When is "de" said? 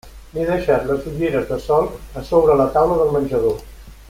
1.51-1.59